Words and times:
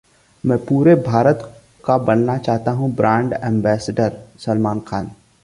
मैं 0.43 0.57
पूरे 0.57 0.95
भारत 0.95 1.41
का 1.85 1.97
बनना 1.97 2.37
चाहता 2.37 2.71
हूं 2.71 2.91
ब्रांड 2.95 3.33
एंबेस्डर: 3.33 4.17
सलमान 4.39 4.79
खान 4.79 5.11